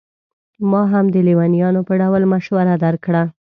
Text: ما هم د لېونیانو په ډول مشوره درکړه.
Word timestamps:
ما 0.71 0.83
هم 0.91 1.05
د 1.13 1.15
لېونیانو 1.27 1.81
په 1.87 1.93
ډول 2.01 2.23
مشوره 2.33 2.73
درکړه. 2.85 3.23